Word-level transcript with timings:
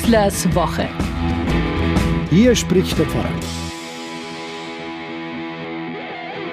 Wieslers 0.00 0.54
Woche. 0.54 0.88
Hier 2.30 2.56
spricht 2.56 2.98
der 2.98 3.04
Pfarrer. 3.04 3.59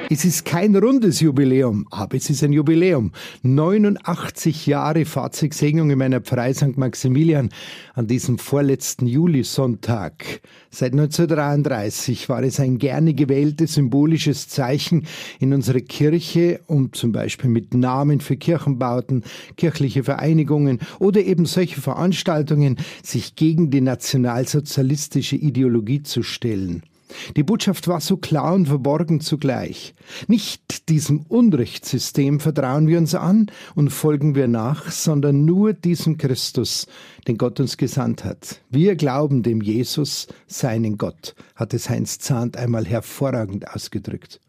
Es 0.09 0.23
ist 0.23 0.45
kein 0.45 0.73
rundes 0.73 1.19
Jubiläum, 1.19 1.85
aber 1.91 2.15
es 2.15 2.29
ist 2.29 2.41
ein 2.41 2.53
Jubiläum. 2.53 3.11
89 3.43 4.65
Jahre 4.65 5.03
Fahrzeugsegnung 5.03 5.89
in 5.89 5.99
meiner 5.99 6.21
Pfarrei 6.21 6.53
St. 6.53 6.77
Maximilian 6.77 7.49
an 7.93 8.07
diesem 8.07 8.37
vorletzten 8.37 9.05
Julisonntag. 9.05 10.39
Seit 10.69 10.93
1933 10.93 12.29
war 12.29 12.41
es 12.41 12.61
ein 12.61 12.77
gerne 12.77 13.15
gewähltes 13.15 13.73
symbolisches 13.73 14.47
Zeichen 14.47 15.07
in 15.41 15.53
unserer 15.53 15.81
Kirche, 15.81 16.61
um 16.67 16.93
zum 16.93 17.11
Beispiel 17.11 17.49
mit 17.49 17.73
Namen 17.73 18.21
für 18.21 18.37
Kirchenbauten, 18.37 19.25
kirchliche 19.57 20.05
Vereinigungen 20.05 20.79
oder 20.99 21.21
eben 21.21 21.45
solche 21.45 21.81
Veranstaltungen 21.81 22.77
sich 23.03 23.35
gegen 23.35 23.71
die 23.71 23.81
nationalsozialistische 23.81 25.35
Ideologie 25.35 26.01
zu 26.01 26.23
stellen. 26.23 26.83
Die 27.35 27.43
Botschaft 27.43 27.87
war 27.87 28.01
so 28.01 28.17
klar 28.17 28.53
und 28.53 28.67
verborgen 28.67 29.21
zugleich. 29.21 29.93
Nicht 30.27 30.89
diesem 30.89 31.21
Unrechtssystem 31.21 32.39
vertrauen 32.39 32.87
wir 32.87 32.97
uns 32.97 33.15
an 33.15 33.51
und 33.75 33.89
folgen 33.89 34.35
wir 34.35 34.47
nach, 34.47 34.91
sondern 34.91 35.45
nur 35.45 35.73
diesem 35.73 36.17
Christus, 36.17 36.87
den 37.27 37.37
Gott 37.37 37.59
uns 37.59 37.77
gesandt 37.77 38.23
hat. 38.23 38.61
Wir 38.69 38.95
glauben 38.95 39.43
dem 39.43 39.61
Jesus, 39.61 40.27
seinen 40.47 40.97
Gott, 40.97 41.35
hat 41.55 41.73
es 41.73 41.89
Heinz 41.89 42.19
Zahnt 42.19 42.57
einmal 42.57 42.85
hervorragend 42.85 43.73
ausgedrückt. 43.73 44.39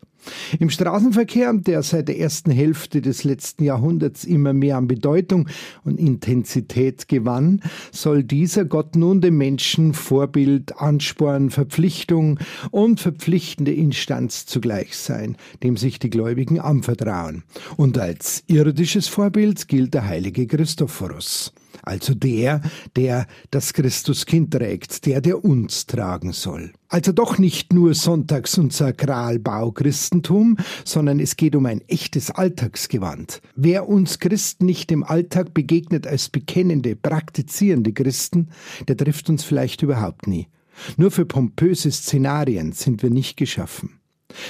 Im 0.58 0.70
Straßenverkehr, 0.70 1.52
der 1.54 1.82
seit 1.82 2.08
der 2.08 2.18
ersten 2.18 2.50
Hälfte 2.50 3.00
des 3.00 3.24
letzten 3.24 3.64
Jahrhunderts 3.64 4.24
immer 4.24 4.52
mehr 4.52 4.76
an 4.76 4.88
Bedeutung 4.88 5.48
und 5.84 5.98
Intensität 5.98 7.08
gewann, 7.08 7.62
soll 7.92 8.24
dieser 8.24 8.64
Gott 8.64 8.96
nun 8.96 9.20
dem 9.20 9.36
Menschen 9.36 9.94
Vorbild, 9.94 10.78
Ansporn, 10.78 11.50
Verpflichtung 11.50 12.38
und 12.70 13.00
verpflichtende 13.00 13.72
Instanz 13.72 14.46
zugleich 14.46 14.96
sein, 14.96 15.36
dem 15.62 15.76
sich 15.76 15.98
die 15.98 16.10
Gläubigen 16.10 16.60
anvertrauen. 16.60 17.44
Und 17.76 17.98
als 17.98 18.42
irdisches 18.46 19.08
Vorbild 19.08 19.68
gilt 19.68 19.94
der 19.94 20.06
heilige 20.06 20.46
Christophorus 20.46 21.52
also 21.82 22.14
der, 22.14 22.60
der 22.96 23.26
das 23.50 23.72
Christuskind 23.72 24.52
trägt, 24.52 25.06
der, 25.06 25.20
der 25.20 25.44
uns 25.44 25.86
tragen 25.86 26.32
soll. 26.32 26.72
Also 26.88 27.12
doch 27.12 27.38
nicht 27.38 27.72
nur 27.72 27.94
Sonntags- 27.94 28.58
und 28.58 28.72
Sakralbau-Christentum, 28.72 30.56
sondern 30.84 31.20
es 31.20 31.36
geht 31.36 31.54
um 31.54 31.66
ein 31.66 31.82
echtes 31.86 32.30
Alltagsgewand. 32.30 33.42
Wer 33.56 33.88
uns 33.88 34.18
Christen 34.18 34.64
nicht 34.66 34.90
im 34.90 35.04
Alltag 35.04 35.52
begegnet 35.52 36.06
als 36.06 36.30
bekennende, 36.30 36.96
praktizierende 36.96 37.92
Christen, 37.92 38.48
der 38.86 38.96
trifft 38.96 39.28
uns 39.28 39.44
vielleicht 39.44 39.82
überhaupt 39.82 40.26
nie. 40.26 40.48
Nur 40.96 41.10
für 41.10 41.26
pompöse 41.26 41.90
Szenarien 41.90 42.72
sind 42.72 43.02
wir 43.02 43.10
nicht 43.10 43.36
geschaffen. 43.36 43.97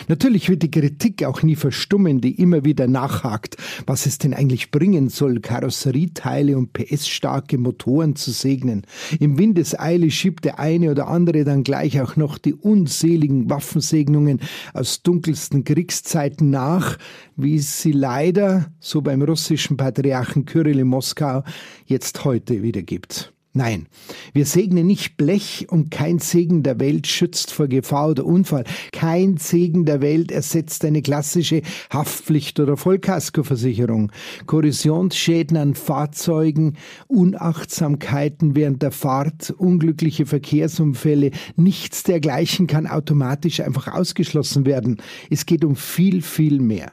Natürlich 0.08 0.48
wird 0.48 0.62
die 0.62 0.70
Kritik 0.70 1.24
auch 1.24 1.42
nie 1.42 1.54
verstummen, 1.54 2.20
die 2.20 2.40
immer 2.40 2.64
wieder 2.64 2.88
nachhakt, 2.88 3.56
was 3.86 4.06
es 4.06 4.18
denn 4.18 4.34
eigentlich 4.34 4.70
bringen 4.70 5.08
soll, 5.08 5.40
Karosserieteile 5.40 6.56
und 6.56 6.72
PS-starke 6.72 7.58
Motoren 7.58 8.16
zu 8.16 8.32
segnen. 8.32 8.82
Im 9.20 9.38
Windeseile 9.38 10.10
schiebt 10.10 10.44
der 10.44 10.58
eine 10.58 10.90
oder 10.90 11.08
andere 11.08 11.44
dann 11.44 11.62
gleich 11.62 12.00
auch 12.00 12.16
noch 12.16 12.38
die 12.38 12.54
unseligen 12.54 13.48
Waffensegnungen 13.50 14.40
aus 14.74 15.02
dunkelsten 15.02 15.64
Kriegszeiten 15.64 16.50
nach, 16.50 16.98
wie 17.36 17.58
sie 17.58 17.92
leider, 17.92 18.72
so 18.80 19.00
beim 19.00 19.22
russischen 19.22 19.76
Patriarchen 19.76 20.44
Kyrill 20.44 20.80
in 20.80 20.88
Moskau, 20.88 21.44
jetzt 21.86 22.24
heute 22.24 22.62
wieder 22.62 22.82
gibt. 22.82 23.32
Nein, 23.54 23.86
wir 24.34 24.44
segnen 24.44 24.86
nicht 24.86 25.16
Blech 25.16 25.66
und 25.70 25.91
kein 25.91 26.18
Segen 26.18 26.62
der 26.62 26.78
Welt 26.80 27.06
schützt 27.06 27.50
vor 27.50 27.66
Gefahr 27.66 28.10
oder 28.10 28.27
Unfall. 28.27 28.64
Kein 28.92 29.38
Segen 29.38 29.86
der 29.86 30.03
Welt 30.03 30.31
ersetzt 30.31 30.84
eine 30.84 31.00
klassische 31.00 31.62
Haftpflicht- 31.91 32.60
oder 32.60 32.76
Vollkaskoversicherung. 32.76 34.12
Korrosionsschäden 34.47 35.56
an 35.56 35.75
Fahrzeugen, 35.75 36.76
Unachtsamkeiten 37.06 38.54
während 38.54 38.82
der 38.82 38.92
Fahrt, 38.92 39.50
unglückliche 39.50 40.26
Verkehrsunfälle, 40.26 41.30
nichts 41.56 42.03
dergleichen 42.03 42.66
kann 42.66 42.86
automatisch 42.86 43.60
einfach 43.60 43.88
ausgeschlossen 43.88 44.66
werden. 44.66 44.98
Es 45.30 45.47
geht 45.47 45.65
um 45.65 45.75
viel, 45.75 46.20
viel 46.20 46.60
mehr. 46.60 46.92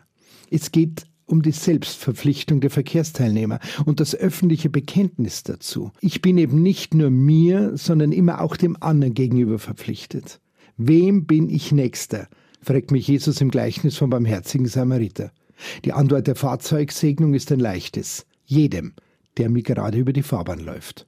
Es 0.50 0.72
geht 0.72 1.06
um 1.26 1.42
die 1.42 1.52
Selbstverpflichtung 1.52 2.62
der 2.62 2.70
Verkehrsteilnehmer 2.70 3.60
und 3.86 4.00
das 4.00 4.16
öffentliche 4.16 4.70
Bekenntnis 4.70 5.44
dazu. 5.44 5.92
Ich 6.02 6.22
bin 6.22 6.38
eben 6.38 6.62
nicht 6.62 6.94
nur 6.94 7.10
mir, 7.10 7.72
sondern 7.76 8.12
immer 8.12 8.42
auch 8.42 8.56
dem 8.58 8.78
anderen 8.82 9.14
gegenüber 9.14 9.60
verpflichtet. 9.60 10.40
Wem 10.78 11.26
bin 11.26 11.50
ich 11.50 11.72
Nächster? 11.72 12.28
fragt 12.62 12.92
mich 12.92 13.08
Jesus 13.08 13.42
im 13.42 13.52
Gleichnis 13.52 13.98
vom 13.98 14.10
barmherzigen 14.10 14.68
Samariter. 14.68 15.32
Die 15.86 15.94
Antwort 15.94 16.28
der 16.28 16.36
Fahrzeugsegnung 16.36 17.34
ist 17.34 17.52
ein 17.52 17.60
leichtes. 17.60 18.26
Jedem, 18.46 18.94
der 19.38 19.50
mir 19.50 19.64
gerade 19.64 19.98
über 19.98 20.14
die 20.14 20.24
Fahrbahn 20.24 20.60
läuft. 20.60 21.08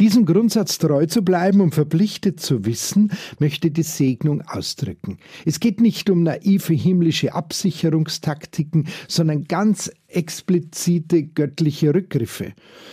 Diesem 0.00 0.26
Grundsatz 0.26 0.78
treu 0.78 1.06
zu 1.06 1.22
bleiben 1.22 1.60
und 1.60 1.74
verpflichtet 1.74 2.40
zu 2.40 2.64
wissen, 2.64 3.12
möchte 3.38 3.70
die 3.70 3.82
Segnung 3.82 4.42
ausdrücken. 4.42 5.18
Es 5.44 5.60
geht 5.60 5.80
nicht 5.80 6.10
um 6.10 6.22
naive 6.22 6.74
himmlische 6.74 7.34
Absicherungstaktiken, 7.34 8.88
sondern 9.08 9.44
ganz 9.44 9.90
explizite 10.08 11.24
göttliche 11.24 11.94
Rückgriffe. 11.94 12.52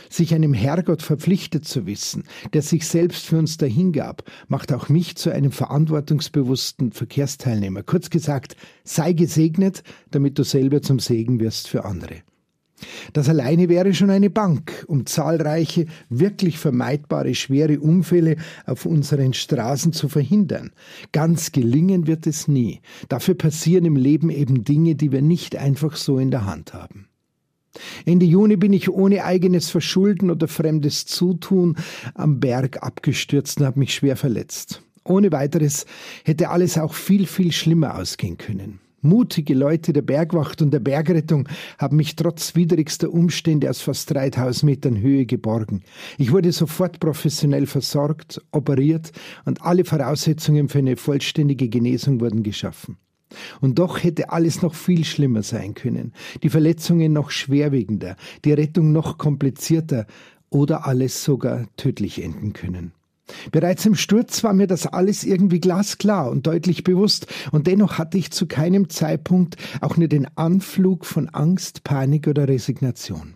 Sich 0.09 0.33
einem 0.33 0.53
Herrgott 0.53 1.01
verpflichtet 1.01 1.65
zu 1.65 1.85
wissen, 1.85 2.23
der 2.53 2.61
sich 2.61 2.87
selbst 2.87 3.25
für 3.25 3.37
uns 3.37 3.57
dahingab, 3.57 4.23
macht 4.47 4.73
auch 4.73 4.89
mich 4.89 5.15
zu 5.15 5.31
einem 5.31 5.51
verantwortungsbewussten 5.51 6.91
Verkehrsteilnehmer. 6.91 7.83
Kurz 7.83 8.09
gesagt, 8.09 8.55
sei 8.83 9.13
gesegnet, 9.13 9.83
damit 10.09 10.39
du 10.39 10.43
selber 10.43 10.81
zum 10.81 10.99
Segen 10.99 11.39
wirst 11.39 11.67
für 11.67 11.85
andere. 11.85 12.23
Das 13.13 13.29
alleine 13.29 13.69
wäre 13.69 13.93
schon 13.93 14.09
eine 14.09 14.29
Bank, 14.29 14.85
um 14.87 15.05
zahlreiche, 15.05 15.85
wirklich 16.09 16.57
vermeidbare 16.57 17.35
schwere 17.35 17.79
Unfälle 17.79 18.37
auf 18.65 18.85
unseren 18.85 19.33
Straßen 19.33 19.93
zu 19.93 20.09
verhindern. 20.09 20.71
Ganz 21.11 21.51
gelingen 21.51 22.07
wird 22.07 22.27
es 22.27 22.47
nie. 22.47 22.81
Dafür 23.09 23.35
passieren 23.35 23.85
im 23.85 23.95
Leben 23.95 24.29
eben 24.29 24.63
Dinge, 24.63 24.95
die 24.95 25.11
wir 25.11 25.21
nicht 25.21 25.55
einfach 25.55 25.95
so 25.95 26.17
in 26.17 26.31
der 26.31 26.45
Hand 26.45 26.73
haben. 26.73 27.07
Ende 28.05 28.25
Juni 28.25 28.57
bin 28.57 28.73
ich 28.73 28.89
ohne 28.89 29.23
eigenes 29.23 29.69
Verschulden 29.69 30.29
oder 30.29 30.47
fremdes 30.47 31.05
Zutun 31.05 31.77
am 32.15 32.39
Berg 32.39 32.83
abgestürzt 32.83 33.59
und 33.59 33.65
habe 33.65 33.79
mich 33.79 33.93
schwer 33.93 34.17
verletzt. 34.17 34.81
Ohne 35.03 35.31
weiteres 35.31 35.85
hätte 36.25 36.49
alles 36.49 36.77
auch 36.77 36.93
viel, 36.93 37.25
viel 37.25 37.51
schlimmer 37.51 37.97
ausgehen 37.97 38.37
können. 38.37 38.79
Mutige 39.01 39.55
Leute 39.55 39.93
der 39.93 40.03
Bergwacht 40.03 40.61
und 40.61 40.71
der 40.71 40.79
Bergrettung 40.79 41.49
haben 41.79 41.97
mich 41.97 42.15
trotz 42.15 42.55
widrigster 42.55 43.11
Umstände 43.11 43.69
aus 43.69 43.81
fast 43.81 44.11
3000 44.11 44.63
Metern 44.63 45.01
Höhe 45.01 45.25
geborgen. 45.25 45.81
Ich 46.19 46.31
wurde 46.31 46.51
sofort 46.51 46.99
professionell 46.99 47.65
versorgt, 47.65 48.41
operiert 48.51 49.11
und 49.45 49.63
alle 49.63 49.85
Voraussetzungen 49.85 50.69
für 50.69 50.79
eine 50.79 50.97
vollständige 50.97 51.67
Genesung 51.67 52.21
wurden 52.21 52.43
geschaffen. 52.43 52.97
Und 53.59 53.79
doch 53.79 54.03
hätte 54.03 54.29
alles 54.31 54.61
noch 54.61 54.75
viel 54.75 55.03
schlimmer 55.03 55.41
sein 55.41 55.73
können, 55.73 56.13
die 56.43 56.49
Verletzungen 56.49 57.11
noch 57.13 57.31
schwerwiegender, 57.31 58.15
die 58.45 58.53
Rettung 58.53 58.91
noch 58.91 59.17
komplizierter 59.17 60.05
oder 60.49 60.85
alles 60.85 61.23
sogar 61.23 61.65
tödlich 61.75 62.21
enden 62.21 62.53
können. 62.53 62.91
Bereits 63.51 63.85
im 63.85 63.95
Sturz 63.95 64.43
war 64.43 64.53
mir 64.53 64.67
das 64.67 64.87
alles 64.87 65.23
irgendwie 65.23 65.59
glasklar 65.59 66.29
und 66.29 66.47
deutlich 66.47 66.83
bewusst, 66.83 67.27
und 67.51 67.67
dennoch 67.67 67.97
hatte 67.97 68.17
ich 68.17 68.31
zu 68.31 68.47
keinem 68.47 68.89
Zeitpunkt 68.89 69.57
auch 69.81 69.97
nur 69.97 70.07
den 70.07 70.27
Anflug 70.37 71.05
von 71.05 71.29
Angst, 71.29 71.83
Panik 71.83 72.27
oder 72.27 72.47
Resignation. 72.47 73.35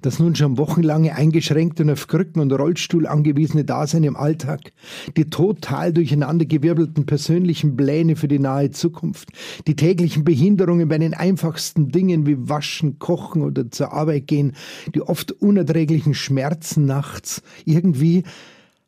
Das 0.00 0.18
nun 0.18 0.34
schon 0.34 0.58
wochenlange 0.58 1.14
eingeschränkte 1.14 1.82
und 1.82 1.90
auf 1.90 2.06
Krücken 2.06 2.40
und 2.40 2.52
Rollstuhl 2.52 3.06
angewiesene 3.06 3.64
Dasein 3.64 4.04
im 4.04 4.16
Alltag, 4.16 4.72
die 5.16 5.30
total 5.30 5.92
durcheinandergewirbelten 5.92 7.06
persönlichen 7.06 7.76
Pläne 7.76 8.16
für 8.16 8.28
die 8.28 8.38
nahe 8.38 8.70
Zukunft, 8.70 9.30
die 9.66 9.76
täglichen 9.76 10.24
Behinderungen 10.24 10.88
bei 10.88 10.98
den 10.98 11.14
einfachsten 11.14 11.90
Dingen 11.90 12.26
wie 12.26 12.48
Waschen, 12.48 12.98
Kochen 12.98 13.42
oder 13.42 13.70
zur 13.70 13.92
Arbeit 13.92 14.26
gehen, 14.26 14.52
die 14.94 15.02
oft 15.02 15.32
unerträglichen 15.32 16.14
Schmerzen 16.14 16.86
nachts, 16.86 17.42
irgendwie 17.64 18.24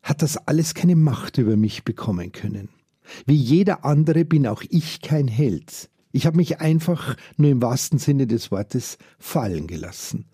hat 0.03 0.21
das 0.21 0.37
alles 0.37 0.73
keine 0.73 0.95
Macht 0.95 1.37
über 1.37 1.57
mich 1.57 1.83
bekommen 1.83 2.31
können. 2.31 2.69
Wie 3.25 3.35
jeder 3.35 3.85
andere 3.85 4.25
bin 4.25 4.47
auch 4.47 4.63
ich 4.69 5.01
kein 5.01 5.27
Held. 5.27 5.89
Ich 6.11 6.25
habe 6.25 6.37
mich 6.37 6.61
einfach 6.61 7.17
nur 7.37 7.51
im 7.51 7.61
wahrsten 7.61 7.99
Sinne 7.99 8.27
des 8.27 8.51
Wortes 8.51 8.97
fallen 9.19 9.67
gelassen. 9.67 10.25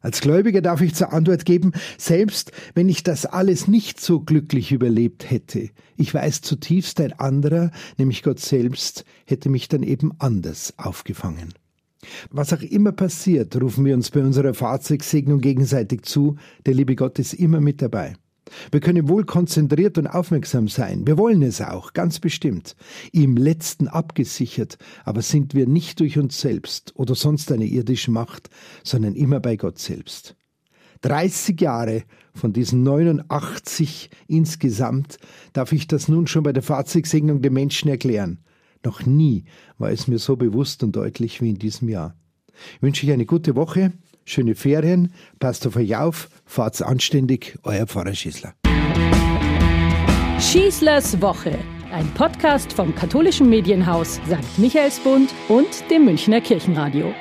Als 0.00 0.20
Gläubiger 0.20 0.62
darf 0.62 0.80
ich 0.80 0.94
zur 0.94 1.12
Antwort 1.12 1.44
geben, 1.44 1.72
selbst 1.96 2.52
wenn 2.74 2.88
ich 2.88 3.02
das 3.02 3.26
alles 3.26 3.66
nicht 3.66 4.00
so 4.00 4.20
glücklich 4.20 4.70
überlebt 4.70 5.28
hätte, 5.30 5.70
ich 5.96 6.14
weiß 6.14 6.40
zutiefst, 6.42 7.00
ein 7.00 7.12
anderer, 7.14 7.72
nämlich 7.96 8.22
Gott 8.22 8.38
selbst, 8.38 9.04
hätte 9.26 9.48
mich 9.48 9.68
dann 9.68 9.82
eben 9.82 10.12
anders 10.18 10.74
aufgefangen. 10.76 11.52
Was 12.30 12.52
auch 12.52 12.62
immer 12.62 12.92
passiert, 12.92 13.60
rufen 13.60 13.84
wir 13.84 13.94
uns 13.94 14.10
bei 14.10 14.20
unserer 14.20 14.54
Fahrzeugsegnung 14.54 15.40
gegenseitig 15.40 16.02
zu, 16.02 16.36
der 16.64 16.74
liebe 16.74 16.94
Gott 16.94 17.18
ist 17.18 17.34
immer 17.34 17.60
mit 17.60 17.82
dabei. 17.82 18.14
Wir 18.70 18.80
können 18.80 19.08
wohl 19.08 19.24
konzentriert 19.24 19.98
und 19.98 20.06
aufmerksam 20.06 20.68
sein. 20.68 21.06
Wir 21.06 21.18
wollen 21.18 21.42
es 21.42 21.60
auch, 21.60 21.92
ganz 21.92 22.18
bestimmt. 22.20 22.76
Im 23.12 23.36
letzten 23.36 23.88
abgesichert, 23.88 24.78
aber 25.04 25.22
sind 25.22 25.54
wir 25.54 25.66
nicht 25.66 26.00
durch 26.00 26.18
uns 26.18 26.40
selbst 26.40 26.92
oder 26.96 27.14
sonst 27.14 27.52
eine 27.52 27.66
irdische 27.66 28.10
Macht, 28.10 28.50
sondern 28.84 29.14
immer 29.14 29.40
bei 29.40 29.56
Gott 29.56 29.78
selbst. 29.78 30.36
30 31.02 31.60
Jahre 31.60 32.02
von 32.34 32.52
diesen 32.52 32.82
89 32.82 34.10
insgesamt 34.26 35.18
darf 35.52 35.72
ich 35.72 35.86
das 35.86 36.08
nun 36.08 36.26
schon 36.26 36.42
bei 36.42 36.52
der 36.52 36.62
Fahrzeugsegnung 36.62 37.42
den 37.42 37.52
Menschen 37.52 37.88
erklären. 37.88 38.40
Noch 38.84 39.04
nie 39.06 39.44
war 39.78 39.90
es 39.90 40.08
mir 40.08 40.18
so 40.18 40.36
bewusst 40.36 40.82
und 40.82 40.94
deutlich 40.94 41.40
wie 41.40 41.50
in 41.50 41.58
diesem 41.58 41.88
Jahr. 41.88 42.16
Ich 42.76 42.82
wünsche 42.82 43.06
euch 43.06 43.12
eine 43.12 43.26
gute 43.26 43.54
Woche, 43.54 43.92
schöne 44.30 44.54
Ferien, 44.54 45.12
passt 45.38 45.66
auf 45.66 45.76
euch 45.76 45.96
auf, 45.96 46.28
fahrt's 46.44 46.82
anständig, 46.82 47.58
euer 47.62 47.86
Pfarrer 47.86 48.14
Schießler. 48.14 48.54
Schießlers 50.40 51.20
Woche, 51.20 51.58
ein 51.92 52.06
Podcast 52.14 52.72
vom 52.72 52.94
katholischen 52.94 53.48
Medienhaus 53.48 54.20
St. 54.26 54.58
Michaelsbund 54.58 55.30
und 55.48 55.68
dem 55.90 56.04
Münchner 56.04 56.40
Kirchenradio. 56.40 57.12